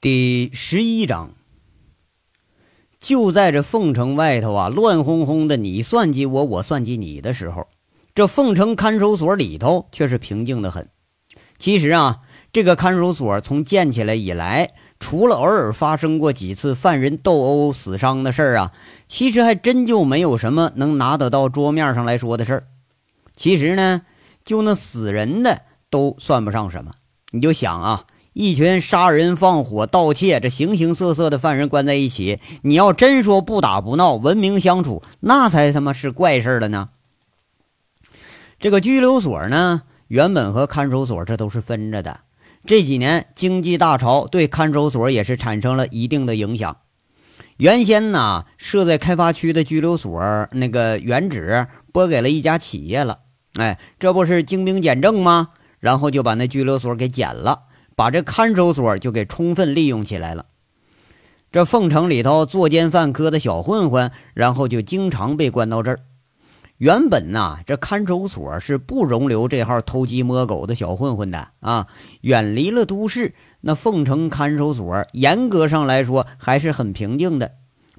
[0.00, 1.32] 第十一章，
[3.00, 7.66] 就在这凤城外头啊，乱哄哄的，你算计我，我算计你的时候，
[8.14, 10.88] 这凤城看守所里头却是平静的很。
[11.58, 12.20] 其实啊，
[12.52, 18.72] 这个看守所从建起来以来，除了偶尔发生过几次犯人斗殴死伤的事儿啊，
[19.08, 22.68] 其实还真就没有什么能拿得到桌面上来说的事儿。
[23.34, 24.02] 其实呢，
[24.44, 26.92] 就那死人的都算不上什么。
[27.32, 28.06] 你就想啊。
[28.38, 36.90] 一群杀人放火、盗窃，这形形色色的犯人关在一起，你要真说不打不闹、文明相处，那才他妈是怪事儿了呢。
[38.60, 42.20] 这个拘留所呢，原本和看守所这都是分着的。
[42.64, 46.76] 这几年经济大潮对看守所也是产生了一定的影响。
[47.56, 53.18] 原先呢，设在开发区的拘留所那个原址拨给了一家企业了，
[53.54, 55.48] 哎，这不是精兵简政吗？
[55.80, 57.62] 然后就把那拘留所给减了。
[57.98, 60.46] 把这看守所就给充分利用起来了。
[61.50, 65.98] 这凤城里头作奸犯科的小混混，然后就经常被关到这儿。
[66.76, 71.88] 原本呐，这看守所是不容留这号偷鸡摸狗的小混混的啊。
[72.20, 77.54] 远离了都市，那凤城看守所严格上来说还是很平静的。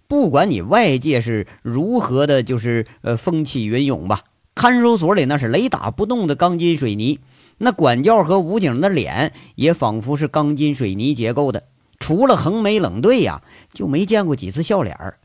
[0.07, 4.21] 不管你外界是如何的，就是呃风起云涌吧，
[4.55, 7.19] 看守所里那是雷打不动的钢筋水泥。
[7.59, 11.65] 那管教和武警的脸也仿佛是钢筋水泥结构的，
[11.99, 13.41] 除了横眉冷对呀，
[13.73, 15.19] 就没见过几次笑脸儿。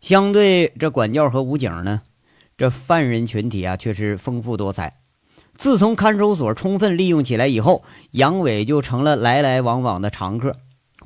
[0.00, 2.00] 相对这管教和武警呢，
[2.56, 4.96] 这犯人群体啊却是丰富多彩。
[5.54, 10.56] 自从看守所充分利用起来以后，杨伟就成了来来往往的常客。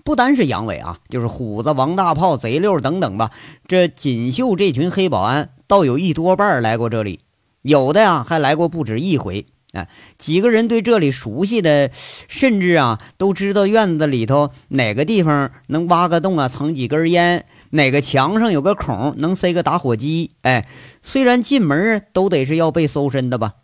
[0.05, 3.33] 不单是杨伟啊，就是虎子、王大炮、贼六等等吧。
[3.66, 7.20] 这锦绣这群黑保安，倒有一多半来过这里，
[7.62, 9.47] 有的呀还来过不止一回。
[9.75, 20.31] 哎，几个人对这里熟悉的，甚至啊都知道院子里头哪个地方能挖个洞啊藏几根烟，哪个墙上有个孔能塞个打火机。
[20.42, 20.66] 哎，
[21.03, 23.54] 虽然进门都得是要被搜身的吧，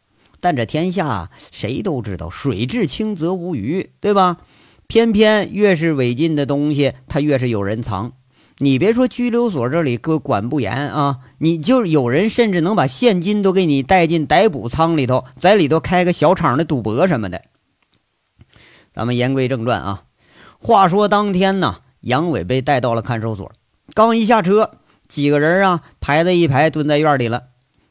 [0.41, 4.39] 但这天下谁都知道水至清则无鱼，对吧？
[4.89, 8.15] 偏偏越是违禁的东西，它越是有人藏。
[8.63, 17.41] 你别说拘留所这里各管不严啊，你就有人甚至能把现金都给你带进逮捕仓里头，在里头开个小厂的赌博什么的。
[18.93, 20.03] 咱们言归正传啊，
[20.59, 23.51] 话说当天呢，杨伟被带到了看守所，
[23.95, 24.73] 刚一下车，
[25.09, 27.45] 几个人啊排在一排蹲在院里了。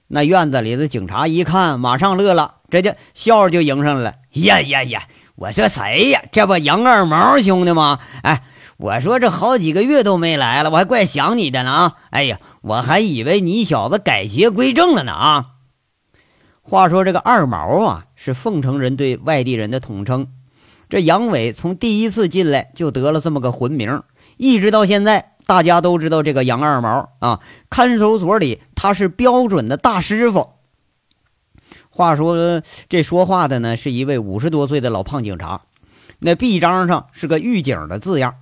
[0.10, 4.16] 那院子里的警察一看，马上乐了，这就笑着就迎上来了。
[4.34, 5.02] 呀呀呀！
[5.34, 6.22] 我说谁呀？
[6.32, 8.00] 这不杨二毛兄弟吗？
[8.22, 8.44] 哎。
[8.80, 11.98] 我说这好几个月都没来了，我还怪想你的呢啊！
[12.12, 15.46] 哎呀，我还以为你小子改邪归正了呢啊！
[16.62, 20.28] 话说这个二毛啊，是凤城人对外地人的统称。
[20.88, 24.02] 这杨伟从第一次进来就得了这么个混名，
[24.38, 27.42] 一直到现在，大家都知道这个杨二毛啊。
[27.70, 30.52] 看守所里他是标准的大师傅。
[31.90, 35.64] 话说这说话的呢，是一位五十多岁的老胖警察，
[36.20, 38.36] 那臂章上是个狱警的字样。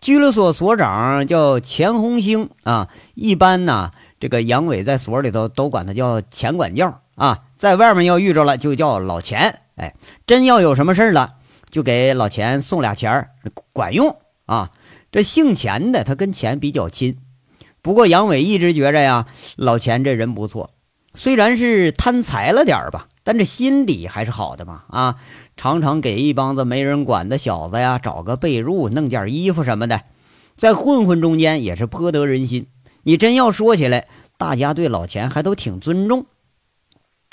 [0.00, 9.94] 拘留所所长叫钱红星啊，一般呢，这个杨伟在所里头都管他叫钱管教啊，在外面要遇着了就叫老钱，哎，
[10.26, 11.34] 真要有什么事了，
[11.68, 13.28] 就给老钱送俩钱，
[13.72, 14.16] 管用
[14.46, 14.70] 啊。
[15.10, 17.18] 这姓钱的他跟钱比较亲，
[17.80, 19.26] 不过杨伟一直觉着呀，
[19.56, 20.70] 老钱这人不错，
[21.14, 25.16] 虽然是贪财了点吧，但这心底还是好的嘛啊。
[25.58, 30.02] 常常给一帮子没人管的小子呀找个被褥、弄件衣服什么的，
[30.56, 32.68] 在混混中间也是颇得人心。
[33.02, 36.26] 你真要说起来，大家对老钱还都挺尊重。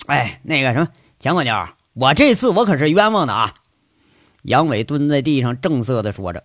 [0.08, 0.88] 哎，那个什么
[1.20, 3.54] 钱管家，我这次我可是冤枉的啊！
[4.42, 6.44] 杨伟蹲在地上正色的说着：“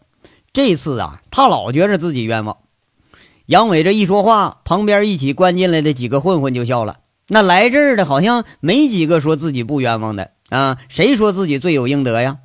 [0.53, 2.59] 这次啊，他老觉着自己冤枉。”
[3.47, 7.01] 杨伟这一说话，旁边一起关进来的几个混混就笑了。
[7.27, 10.33] 那来这儿的好像没几个说自己不冤枉的。
[10.51, 12.39] 啊，谁说自己罪有应得呀？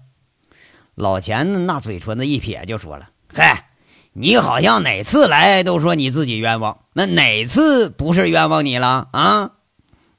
[0.94, 3.68] 老钱那嘴唇子一撇，就说了：“嗨，
[4.14, 9.52] 你好像哪次来都说你自己冤枉，那哪次不是冤枉你了啊？”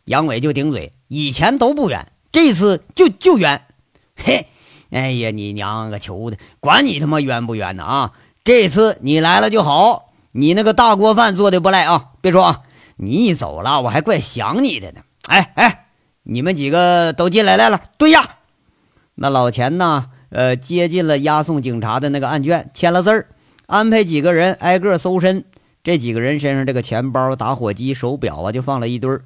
[0.05, 3.63] 杨伟就顶嘴：“以前都不冤，这次就就冤。”
[4.17, 4.49] 嘿，
[4.91, 8.13] 哎呀，你娘个球的，管你他妈冤不冤呢啊！
[8.45, 12.11] 这次你来了就好，你那个大锅饭做的不赖啊！
[12.21, 12.63] 别说啊，
[12.97, 15.01] 你一走了，我还怪想你的呢。
[15.29, 15.86] 哎哎。
[16.29, 18.39] 你们几个都进来来了，蹲下。
[19.15, 20.11] 那老钱呢？
[20.31, 23.29] 呃，接进了押送警察的那个案卷，签了字儿，
[23.67, 25.45] 安排几个人挨个搜身。
[25.85, 29.23] 这几个人身上这个钱包、打火机、手表啊，就放了一堆儿。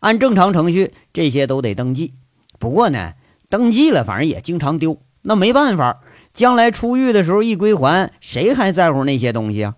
[0.00, 2.14] 按正常程序，这些都得登记。
[2.58, 3.12] 不过呢，
[3.48, 4.98] 登记了，反正也经常丢。
[5.22, 6.00] 那没办法，
[6.34, 9.76] 将来出狱的时候一归还，谁还在乎那些东西啊？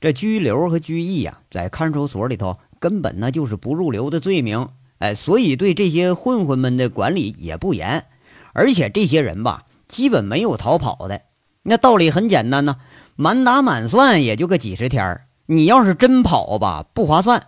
[0.00, 4.68] 这拘留和拘役呀，在看守所里头根本那就是不入流的罪名，
[4.98, 8.04] 哎，所以对这些混混们的管理也不严，
[8.52, 11.22] 而且这些人吧，基本没有逃跑的。
[11.62, 12.76] 那道理很简单呢，
[13.16, 17.46] 满打满算也就个几十天你要是真跑吧，不划算，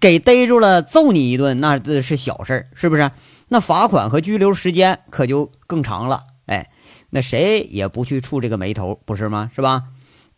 [0.00, 3.10] 给逮住了揍你一顿那是小事是不是？
[3.48, 6.22] 那罚款和拘留时间可就更长了。
[6.46, 6.70] 哎，
[7.10, 9.50] 那谁也不去触这个霉头，不是吗？
[9.54, 9.84] 是吧？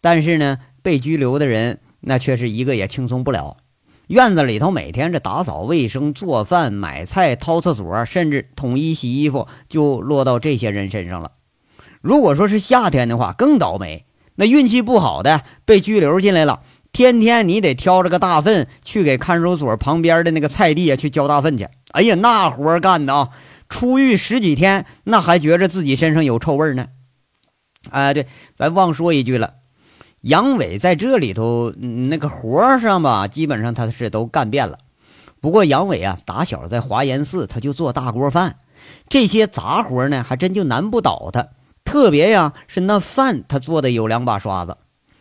[0.00, 0.58] 但是呢。
[0.87, 3.56] 被拘留的人，那却是一个也轻松不了。
[4.08, 11.32] 院子里头每天这打扫卫生、做饭、买菜、掏厕所，甚至统一洗衣服，就落到这些人身上了。
[12.00, 14.06] 如果说是夏天的话，更倒霉。
[14.37, 16.61] 那运气不好的被拘留进来了，
[16.93, 21.67] 天天你得挑着个大粪去给看守所旁边的那个菜地啊去浇大粪去。
[21.93, 23.31] 哎呀，那活干的啊！
[23.69, 26.87] 出狱十几天，那还觉着自己身上有臭味呢。
[27.91, 29.55] 哎，对，咱忘说一句了。
[30.26, 34.76] 杨伟在这里头那个活上吧，基本上他是都干遍了。
[35.40, 38.56] 不过杨伟啊，打小在华严寺他就做大锅饭，
[39.08, 41.50] 这些杂活呢还真就难不倒他。
[41.84, 44.78] 特别呀是那饭他做的有两把刷子。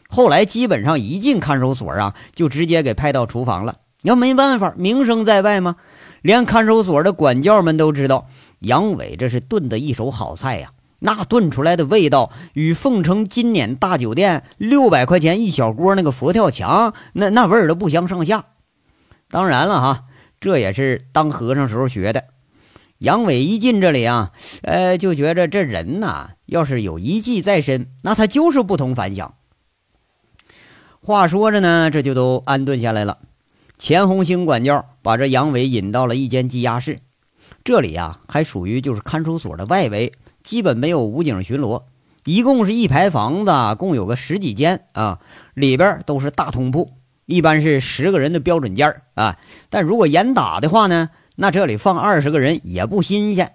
[0.10, 3.76] 后来基本上一进看守所啊，就直接给派到厨房了。
[4.02, 5.76] 要没办法，名声在外嘛，
[6.24, 8.28] 连看守所的管教们都知道
[8.58, 10.72] 杨伟这是炖的一手好菜呀。
[11.00, 18.46] 那炖出来的味道与凤城金辇大酒店六百块钱一小锅那个佛跳墙，那那味儿都不相上下。
[19.30, 20.04] 当然了哈，
[20.40, 22.26] 这也是当和尚时候学的。
[23.00, 24.32] 杨伟一进这里啊，
[24.62, 29.36] 呃，就觉着这人呐，要是有一技在身，那他就是不同凡响。
[31.02, 33.18] 话说着呢，这就都安顿下来了。
[33.78, 37.00] 钱红星管教把这杨伟引到了一间羁押室，
[37.66, 40.14] 这里呀，还属于就是看守所的外围。
[40.46, 41.84] 基本没有武警巡逻，
[42.24, 45.20] 一共是一排房子，共有个十几间啊，
[45.56, 46.94] 里边都是大通铺，
[47.26, 49.38] 一般是十个人的标准间啊。
[49.72, 53.54] 但如果严打的话呢，那这里放二十个人也不新鲜。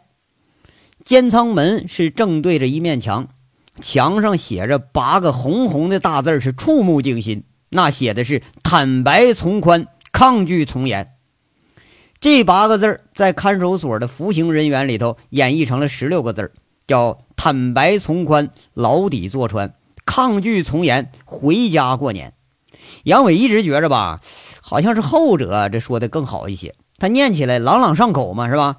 [1.05, 3.29] 监仓门是正对着一面墙，
[3.81, 7.45] 墙上写着八个红红的大字，是触目惊心。
[7.71, 11.13] 那写的是“坦白从宽，抗拒从严”。
[12.21, 16.53] 这八个字在看守所的服刑人员里头演绎成了十六个字
[16.91, 19.69] 叫坦白从宽，牢底坐穿；
[20.05, 22.35] 抗拒从严，回家过年。
[23.05, 24.19] 杨伟一直觉着吧，
[24.61, 26.75] 好像是后者这说的更好一些。
[26.99, 28.79] 他念起来朗朗上口嘛，是吧？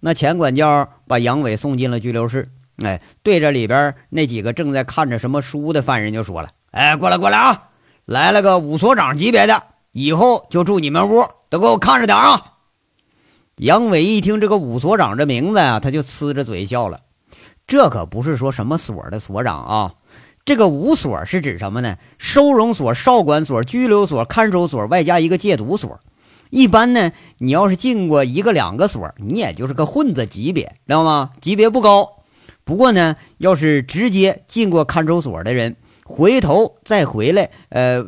[0.00, 2.48] 那钱管教把杨伟送进了拘留室，
[2.82, 7.64] 哎，对着里边那几个正在看着什么书的犯人就说了：“哎，过来过来啊，
[8.06, 9.62] 来了个武所长级别的，
[9.92, 12.52] 以后就住你们屋，都给我看着点啊。”
[13.56, 17.00] 杨伟一听这个武所长这名字呀，他就呲着嘴笑了。
[17.66, 19.94] 这可不是说什么所的所长啊，
[20.44, 21.96] 这个武所是指什么呢？
[22.18, 25.98] 收容所、少管所、拘留所、看守所，外加一个戒毒所。
[26.50, 31.30] 一般呢，你要是进过一个两个所，你也就是个混子级别，知道吗？
[31.40, 32.24] 级别不高。
[32.62, 38.04] 不过呢，要是直接进过看守所的人，回头再回来，呃，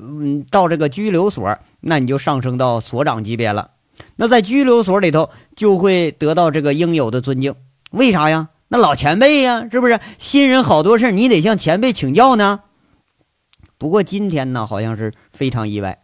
[0.50, 3.70] 到这个拘留所，那你就上升到所长级别了。
[4.16, 7.54] 那在拘留所里头就会得到这个应有的尊敬，
[7.90, 8.48] 为啥呀？
[8.68, 9.98] 那老前辈呀，是不是？
[10.18, 12.60] 新人好多事你得向前辈请教呢。
[13.78, 16.02] 不过今天呢，好像是非常意外。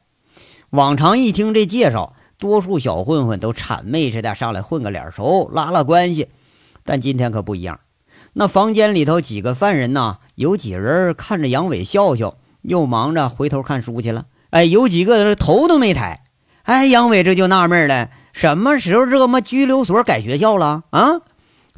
[0.70, 6.28] 往常一听这介绍，多数小混混都谄媚似的上来混个脸熟，拉拉关系。
[6.84, 7.80] 但今天可不一样。
[8.32, 14.26] 那房间里头几个犯人呢，有几人看着杨伟笑笑，又忙着回头看书去了。
[14.50, 16.23] 哎，有几个头都没抬。
[16.64, 21.20] 哎，杨伟这就纳闷了，什么时候这么拘留所改学校了啊？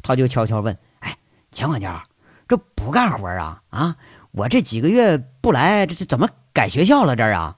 [0.01, 1.17] 他就悄悄问：“哎，
[1.51, 2.05] 钱管家，
[2.47, 3.61] 这不干活啊？
[3.69, 3.95] 啊，
[4.31, 7.17] 我这几个月不来，这这怎么改学校了？
[7.17, 7.55] 这啊？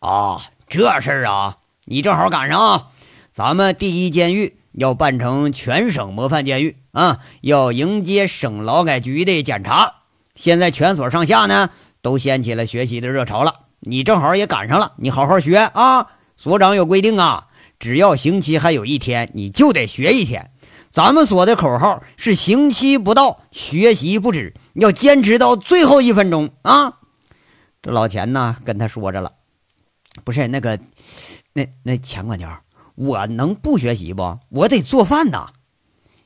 [0.00, 2.88] 啊，这事儿啊，你正好赶上啊！
[3.30, 9.94] 咱们第一监狱要办成全省模范监狱啊，要迎接省劳改局的检查。
[10.34, 11.70] 现在全所上下呢，
[12.00, 16.08] 都掀起了学习的热潮了，你正好也赶上了，你好好学啊！”
[16.42, 17.46] 所长有规定啊，
[17.78, 20.50] 只要刑期还有一天，你就得学一天。
[20.90, 26.98] 咱们所的口号是：刑期不到，学习不止，要坚持到最后一分钟啊！
[27.80, 29.34] 这老钱呢，跟他说着了，
[30.24, 30.80] 不是那个，
[31.52, 32.62] 那那钱管家，
[32.96, 34.40] 我能不学习不？
[34.48, 35.46] 我得做饭呐。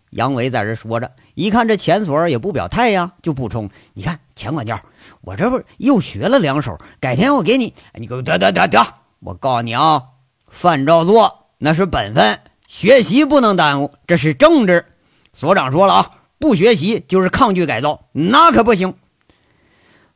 [0.09, 4.83] 杨伟在这说着，一看这钱所也不表态呀，就补充：你看钱管家，
[5.21, 8.83] 我这不又学了两手，改天我给你，你给我得得得得。
[9.21, 10.03] 我告诉你啊，
[10.49, 14.85] 饭照做那是本分，学习不能耽误，这是政治。
[15.33, 18.95] 所长说了啊，不学习就是抗拒改造，那可不行。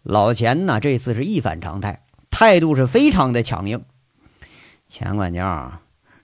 [0.03, 3.85] 老钱呢，这次是一反常态，态度是非常的强硬。
[4.89, 5.73] 钱管教，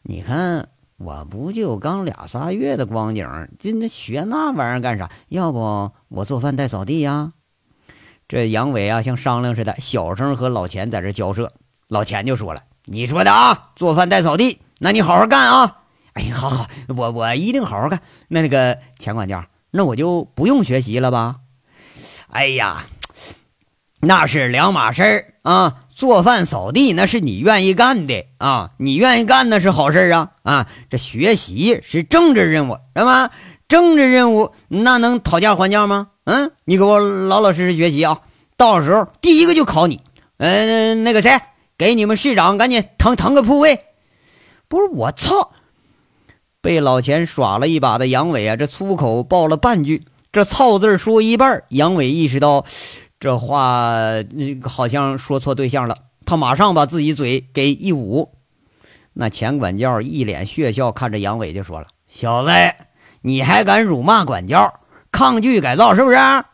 [0.02, 5.10] 你看我不就刚俩仨月的光景，就那学那玩意儿干啥？
[5.28, 7.32] 要不我做饭带扫地呀？
[8.28, 11.52] 这杨伟啊，像商量似的，小声和老钱在这交涉。
[11.88, 15.78] 老钱就说了：“你说的啊，做饭带扫地，那你好好干啊！
[16.14, 16.66] 哎，好好，
[16.96, 18.00] 我我一定好好干。
[18.26, 21.36] 那那个钱管家，那我就不用学习了吧？
[22.28, 22.86] 哎呀，
[24.00, 25.76] 那是两码事儿啊！
[25.94, 30.66] 做饭扫地那是你愿意干的啊，你愿意干那是好事啊啊！
[30.90, 33.30] 这学习是政治任务，是吧？
[33.68, 36.08] 政治任务那能讨价还价吗？
[36.24, 38.18] 嗯，你给我老老实实学习啊，
[38.56, 40.00] 到时候第一个就考你。
[40.38, 41.30] 嗯，那个谁。”
[41.78, 43.80] 给你们市长赶紧腾腾个铺位！
[44.68, 45.52] 不是我操！
[46.60, 52.64] 被老钱耍了一把的杨伟啊，这粗口爆了半句，这“操”字说一半，杨伟意识到
[53.20, 53.94] 这话
[54.64, 58.32] 好像说错对象了，他马上把自己嘴给一捂。
[59.12, 62.50] 那钱管教一脸血笑，看着杨伟就说了：“小子，
[63.20, 64.80] 你还敢辱骂管教，
[65.12, 66.46] 抗拒改造是不是啊？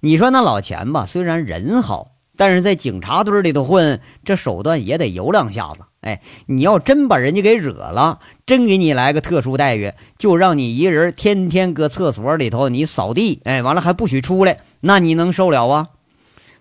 [0.00, 5.80] 你说那老钱吧，虽然人好。”但是在警察堆里头混，这手段也得有两下子。
[6.00, 15.88] 哎，你要真把人家给惹了，真给你来个特殊待遇，就让你一人天天搁厕所里头你扫地，哎，完了还不许出来，那你能受了啊？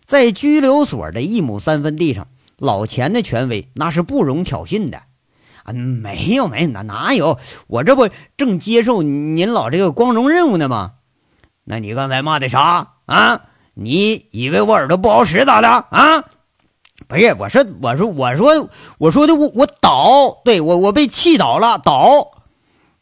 [0.06, 5.04] 在拘留所的一亩三分地上，老钱的权威那是不容挑衅的。
[5.64, 7.40] 啊，没有没有，哪哪有？
[7.68, 10.96] 我这不正接受您老这个光荣任务呢吗？
[11.64, 13.46] 那你刚才骂的啥啊？
[13.82, 16.24] 你以为我耳朵不好使咋的啊？
[17.08, 22.32] 不是，我说，我说，我说，我说的，我我倒，对我我被气倒了，倒。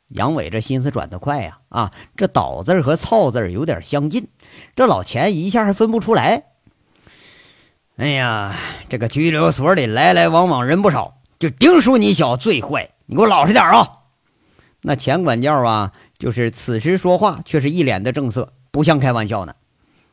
[0.10, 4.27] 杨伟这心思转得快呀，啊，这倒字和操字有点相近，
[4.75, 6.43] 这老钱一下还分不出来。
[7.98, 8.55] 哎呀，
[8.88, 13.89] 这个拘留所里来来往往人不少，就丁叔你小子最坏，你给我老实点啊！
[14.84, 19.55] 那钱管教啊，就是此时说话却是一脸的正色，不像开玩笑呢。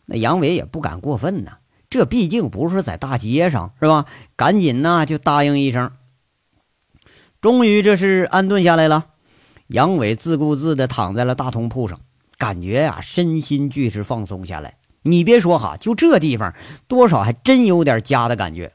[0.07, 1.59] 那杨伟也不敢过分呐，
[1.89, 4.07] 这毕竟不是在大街上，是吧？
[4.37, 5.93] 赶紧呢就答应一声。
[7.41, 9.07] 终于这是安顿下来了，
[9.67, 12.01] 杨伟自顾自地躺在了大通铺上，
[12.39, 14.79] 感觉呀身心俱是放松下来。
[15.03, 16.55] 你别说哈，就这地方
[16.89, 18.73] 多少还真有点家的感觉。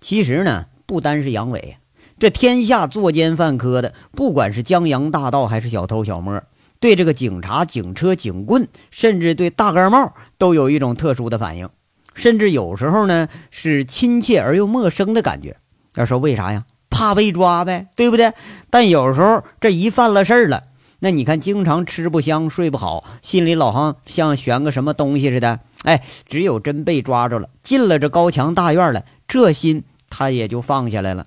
[0.00, 1.76] 其实呢，不单是杨伟，
[2.18, 6.42] 这天下作奸犯科的，不管是江洋大盗还是小偷小摸。
[6.80, 11.68] 对这个警察、警车、警棍，甚至对大盖帽，都有一种特殊的反应，
[12.14, 15.58] 甚至有时候呢是亲切而又陌生的感觉。
[15.94, 16.64] 要说为啥呀？
[16.88, 18.32] 怕被抓呗，对不对？
[18.68, 20.64] 但有时候这一犯了事儿了，
[20.98, 25.60] 那你看，经常吃不香、睡不好，心里老像像悬个什么东西似的。
[25.84, 31.26] 哎，只有真被抓着了，进了这高墙大院了，这心他也就放下来了。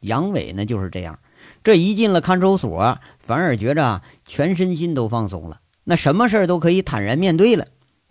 [0.00, 1.18] 杨伟呢就是这样。
[1.64, 7.66] 这一进了看守所，反而觉着啊全身心都放松了，那什么事儿都可以坦然面对了。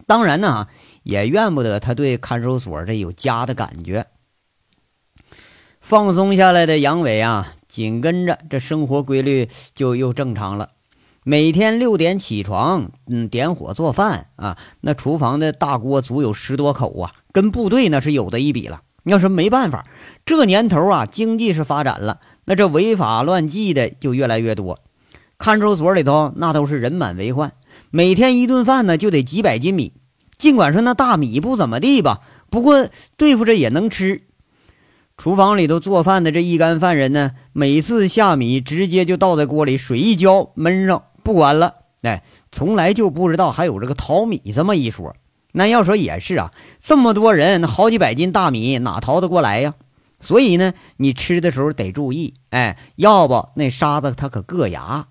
[0.06, 0.68] 当然呢，
[1.02, 4.06] 也怨不得他对看守所这有家的感觉。
[5.82, 10.70] 放松下来的杨伟啊，紧跟着这生活规律就又正常了。
[11.24, 18.84] 每天六点起床，嗯，点火做饭啊，那厨房的大锅足有十多口啊，跟部队那是有的一比了。
[19.06, 19.88] 要是没办法，
[20.26, 22.20] 这年头啊，经济是发展了。
[22.46, 24.80] 那这违法乱纪的就越来越多，
[25.38, 27.54] 看守所里头那都是人满为患，
[27.92, 29.94] 每天一顿饭呢就得几百斤米。
[30.38, 34.24] 尽管说那大米不怎么地吧，不过对付着也能吃。
[35.18, 41.74] 厨房里头做饭的这一干犯人呢，每次下米直接就倒在锅里，水一浇焖上不管了。
[42.04, 45.16] 哎，从来就不知道还有这个淘米这么一说。
[45.54, 49.74] 那要说也是啊，这么多人，好几百斤大米哪淘得过来呀？
[50.20, 55.08] 所以呢，你吃的时候得注意，哎，要不那沙子它可硌牙。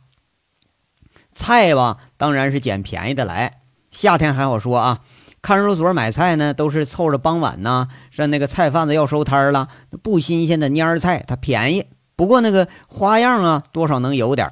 [1.36, 3.58] 菜吧，当然是捡便宜的来。
[3.92, 5.00] 夏天还好说啊，
[5.42, 9.68] 看守所买菜呢，都是凑着傍晚呢，是那个菜贩子要收摊了，
[10.02, 11.84] 不新鲜的蔫菜它便宜，
[12.16, 14.50] 不过那个花样啊，多少能有点。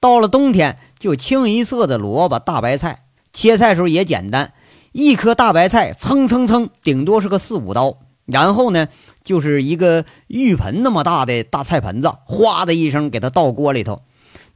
[0.00, 4.54] 到了冬天，就清一色的萝卜、大白菜，切菜时候也简单，
[4.92, 7.98] 一颗大白菜蹭蹭蹭，顶多是个四五刀。
[8.24, 8.88] 然后呢，
[9.22, 14.02] 就是一个浴盆那么大的大菜盆子，哗的一声给它倒锅里头，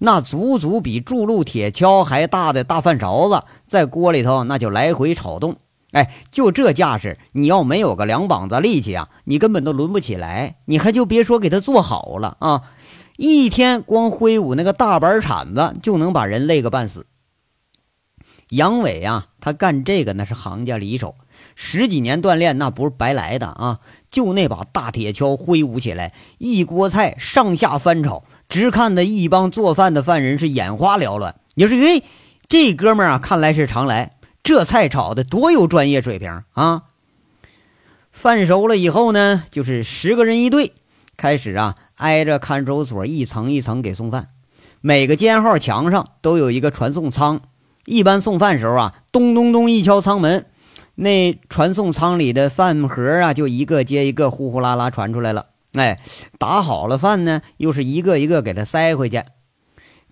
[0.03, 5.57] 那足足比铸路铁锹还大的大饭勺子在锅里头，那就来回炒动。
[5.93, 10.57] 哎，就这架势，你要没有个两膀子力气啊，你根本都抡不起来。
[10.65, 12.63] 你还就别说给它做好了啊，
[13.17, 17.07] 一天光挥舞那个大板铲子就能把人累个半死。
[18.49, 21.15] 杨伟啊，他干这个那是行家里手，
[21.55, 23.81] 十几年锻炼那不是白来的啊！
[24.11, 31.37] 就那把大铁锹挥舞起来，一锅菜上下翻炒，直看的一帮做饭的犯人是眼花缭乱。
[31.55, 32.03] 你说，哎，
[32.49, 36.83] 这哥们儿啊，看来是常来，这菜炒的多有专业水平啊！
[38.11, 40.73] 饭熟了以后呢，就是十个人一队，
[41.17, 44.27] 开始啊，挨着看守所一层一层给送饭。
[44.81, 47.43] 每个监号墙上都有一个传送舱，
[47.85, 50.47] 一般送饭时候啊，咚咚咚一敲舱门，
[50.97, 55.47] 那传送舱里的饭盒啊，就一个接一个，呼呼啦啦传出来了。
[55.75, 56.01] 哎，
[56.39, 59.23] 打好了饭呢，又是一个一个给他塞回去。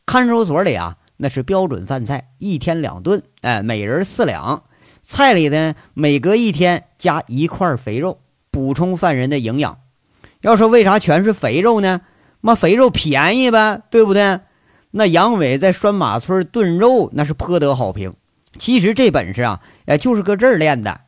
[0.06, 4.64] 看守所里啊，那是标准饭菜，一天两顿，哎，每人四两。
[5.02, 9.78] 菜里呢，每隔一天加一块肥肉，补充犯人的营养。
[10.42, 12.02] 要说为啥全是肥肉呢？
[12.40, 14.40] 妈，肥肉便宜呗，对不对？
[14.92, 18.14] 那杨伟在拴马村炖肉，那是颇得好评。
[18.58, 21.00] 其实这本事啊，哎，就是搁这儿练的。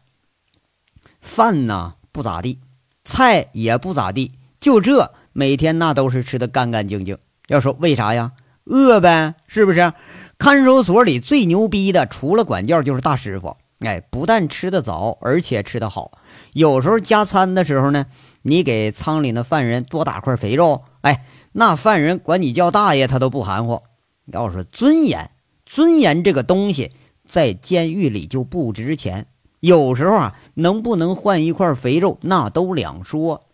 [1.20, 2.58] 饭呢不咋地，
[3.04, 7.16] 菜也不咋地，就这每天那都是吃的干干净净。
[7.48, 8.32] 要说为啥呀？
[8.64, 9.92] 饿呗，是不是？
[10.38, 13.56] 看守所里最牛逼的，除了管教，就是大师傅。
[13.80, 16.12] 哎，不但吃得早，而且吃得好。
[16.52, 18.06] 有时候加餐的时候呢，
[18.42, 23.82] 你给仓里那犯人多打块肥肉，哎，那犯人管你叫大爷，他都不含糊。
[24.26, 25.30] 要说尊严，
[25.64, 26.92] 尊严这个东西
[27.26, 29.26] 在监狱里就不值钱。
[29.60, 33.44] 有时候啊，能不能换一块肥肉，那都两说。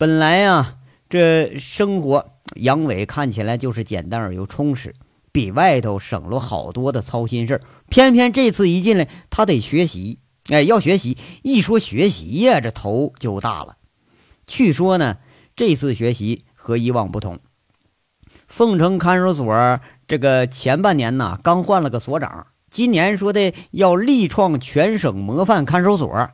[0.00, 0.76] 本来啊，
[1.10, 4.94] 这生活杨伟看起来就是简单而又充实。
[5.32, 10.20] 比外头省了好多的操心事儿，偏偏这次一进来，他得学习。
[10.50, 13.76] 哎，要学习，一说学习呀，这头就大了。
[14.46, 15.16] 据说呢，
[15.56, 17.40] 这次学习和以往不同。
[18.46, 26.30] 凤城看守所这个前半年呢，刚换了个所长，今年说的要力创全省模范看守所。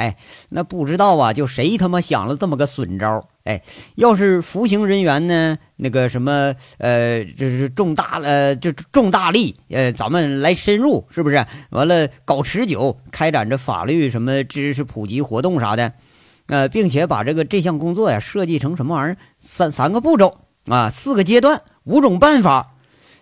[0.00, 0.16] 哎，
[0.48, 3.28] 那不知道啊，就谁他妈想了这么个损招？
[3.44, 3.62] 哎，
[3.96, 11.44] 要是服刑人员呢，那个什么，呃，这是重大呃，就重大力，呃，咱们来深入，是不是？
[11.68, 15.92] 完了，搞持久，开展着法律什么知识普及活动啥的，
[16.46, 19.18] 呃，并且把这个这项工作呀设计成什么玩意儿？
[19.38, 22.72] 三三个步骤啊，四个阶段，五种办法，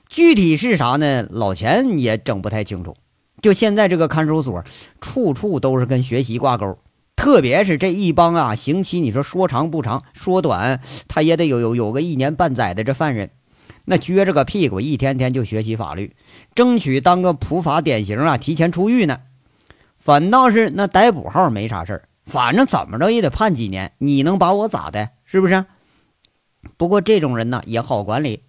[0.08, 1.26] 具体是啥呢？
[1.28, 2.96] 老钱也整不太清楚。
[3.40, 4.64] 就现在这个看守所，
[5.00, 6.78] 处处都是跟学习挂钩，
[7.14, 13.30] 特别是这一帮啊，刑期你说说长不长，说短他也得有有有个一年半载的这犯人，
[13.84, 16.16] 那撅着个屁股一天天就学习法律，
[16.54, 19.20] 争取当个普法典型啊，提前出狱呢。
[19.96, 25.10] 反倒是那逮捕号没啥事儿，反正怎么着也得判几年，你能把我咋的？
[25.24, 25.64] 是不是？
[26.76, 28.42] 不过这种人呢也好管理，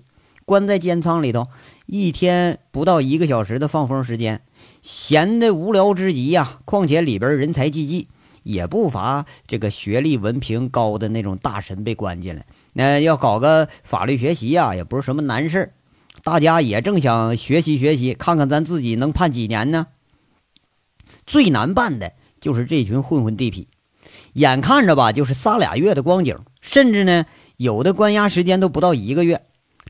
[0.46, 1.48] 关在监仓里头，
[1.86, 4.42] 一天不到一个小时的放风时间。
[4.82, 6.60] 闲的无聊之极呀！
[6.66, 8.08] 况且里边人才济济，
[8.44, 12.46] 也不乏这个学历文凭高的那种大神被关进来。
[12.74, 15.74] 那要搞个法律学习呀，也不是什么难事
[16.24, 19.88] 大家也正想学习学习，看看咱自己能判几年呢？
[21.26, 23.68] 最难办的就是这群混混地痞，
[24.34, 27.26] 眼看着吧，就是仨俩月的光景，甚至呢，
[27.58, 29.42] 有的关押时间都不到一个月，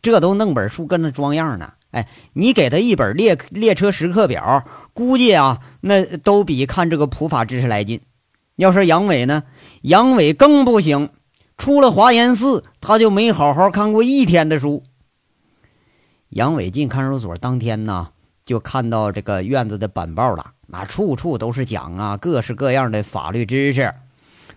[0.02, 1.74] 这都弄本书跟那装样呢。
[1.92, 8.02] 哎，你给他一本列列车时刻表，估计啊，那都比看这个普法知识来劲。
[8.56, 9.44] 要说杨伟呢，
[9.82, 11.10] 杨伟更不行，
[11.58, 14.84] 出了华严寺，他就没好好看过一天的书。
[16.30, 18.10] 杨伟进看守所当天呢，
[18.46, 23.94] 就看到这个院子的板报了，那处处都是讲啊各式各样的法律知识。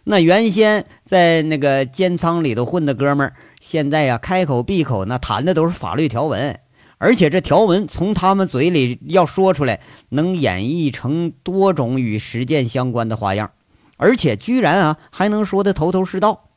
[0.04, 6.58] 那原先在那个监仓里头混的哥们儿，现在呀开口闭口那谈的都是法律条文。
[7.02, 13.50] 而且这条文从他们嘴里要说出来，能演绎成多种与实践相关的花样，
[13.96, 16.50] 而且居然啊还能说的头头是道，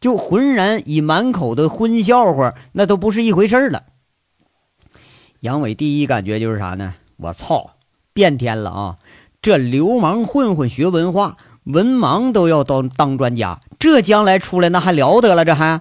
[0.00, 3.84] 就浑然以满口的荤笑话，那都不是一回事了。
[5.38, 6.94] 杨伟第一感觉就是啥呢？
[7.18, 7.76] 我操，
[8.12, 8.96] 变天了啊！
[9.40, 15.44] 这流氓混混学文化，文盲都要当当专家，这将来出来那还了得了？
[15.44, 15.80] 这还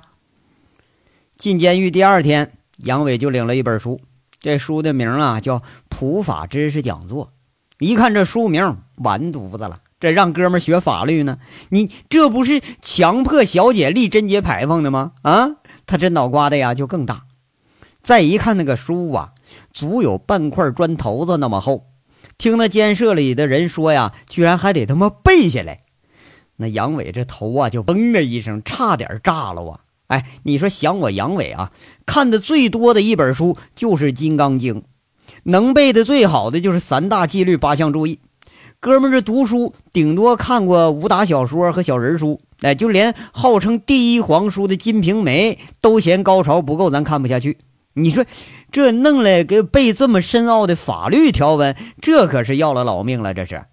[1.39, 3.99] 进监狱第二天，杨伟就领了一本书。
[4.41, 7.27] 这书的名啊叫《普法知识讲座》，
[7.77, 11.37] 一看这书名完犊子了，这让哥们学法律呢？
[11.69, 15.11] 你这不是强迫小姐立贞节牌坊的吗？
[15.21, 17.25] 啊，他这脑瓜子呀就更大。
[18.01, 19.33] 再一看那个书啊，
[19.71, 21.91] 足有半块砖头子那么厚。
[22.39, 25.83] 听那监舍里的人说呀，居然还得他妈背下来。
[26.55, 29.81] 那杨伟这头啊就嘣的一声，差点炸了啊！
[30.11, 31.71] 哎，你说想我杨伟啊，
[32.05, 34.81] 看的最多的一本书就是《金刚经》，
[35.43, 38.19] 能背的最好的就是三大纪律八项注意。
[38.81, 47.59] 哥们儿这读书顶多看过武打小说和小人书，哎，就连号称第一皇叔的《金瓶梅》都嫌高潮不够，咱看不下去。
[47.93, 48.25] 你说
[48.69, 53.33] 这弄来给背这么深奥的法律条文，这可是要了老命了。
[53.33, 53.63] 这是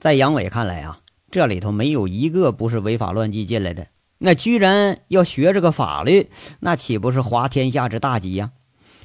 [0.00, 0.98] 在杨伟看来啊，
[1.30, 3.86] 这里头没有一个不是违法乱纪进来的。
[4.18, 6.28] 那居然要学这个法律，
[6.60, 8.50] 那岂不是滑天下之大稽呀？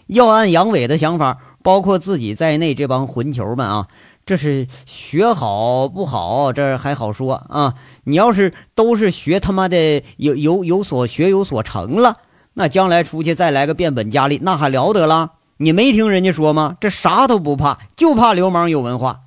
[0.08, 3.88] 要按杨伟的想法，包括自己在内这帮混球们啊，
[4.26, 6.52] 这是学好不好？
[6.52, 7.76] 这还好说啊。
[8.04, 12.18] 你要是都是学他妈的有有有所学有所成了，
[12.56, 15.34] 那将来出去再来个变本加厉，那还了得了？
[15.58, 16.76] 你没听人家说吗？
[16.82, 19.22] 这啥都不怕，就怕流氓有文化。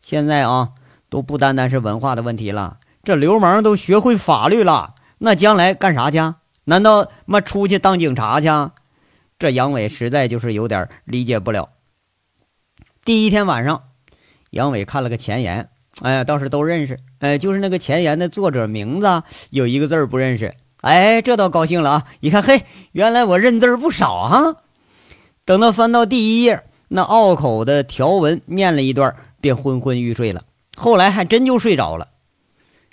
[0.00, 0.70] 现在啊，
[1.10, 4.94] 都不单单是文化的问题了，这流氓都学会法律了。
[5.22, 6.18] 那将来干啥去？
[6.64, 8.48] 难道妈出去当警察去？
[9.38, 11.68] 这杨伟实在就是有点理解不了。
[13.04, 13.84] 第一天晚上，
[14.48, 15.68] 杨伟看了个前言，
[16.00, 16.98] 哎呀，倒是都认识。
[17.18, 20.54] 哎，就是那个前言的作者名字有一个字不认识。
[20.80, 22.06] 哎，这倒高兴了啊！
[22.20, 24.56] 一看，嘿，原来我认字不少啊。
[25.44, 30.44] 等到翻到第一页，那拗口的条文念了一段，便昏昏欲睡了。
[30.76, 32.08] 后来还真就睡着了。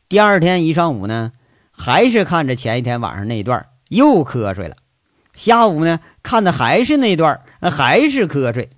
[0.09, 1.31] 第二天一上午呢。
[1.77, 4.75] 还是看着前一天晚上那一段，又瞌睡了。
[5.35, 8.71] 下午呢，看的还是那段，还是瞌睡。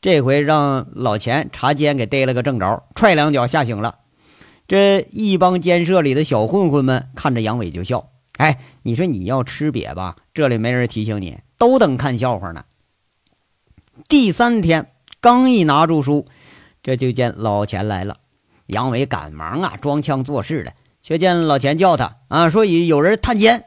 [0.00, 3.96] 这回让老钱查监给逮了个正着，踹两脚吓醒了。
[4.68, 8.10] 这一帮监舍里的小混混们看着杨伟就笑。
[8.36, 12.64] 哎，你说你要吃瘪吧，这里没人提醒你，都等看笑话呢。
[14.08, 16.26] 第三天刚一拿住书，
[16.82, 18.18] 这就见老钱来了。
[18.66, 20.72] 杨伟赶忙啊，装腔作势的。
[21.06, 23.66] 却见老钱叫他啊，说有有人探监。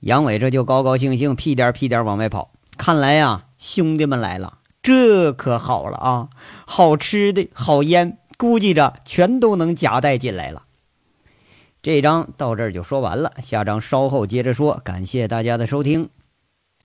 [0.00, 2.50] 杨伟这就高高兴兴，屁颠屁颠往外跑。
[2.76, 6.28] 看来呀，兄弟们来了，这可好了啊，
[6.66, 10.64] 好吃的好烟，估计着全都能夹带进来了。
[11.80, 14.80] 这章到这儿就说完了，下章稍后接着说。
[14.84, 16.10] 感谢大家的收听。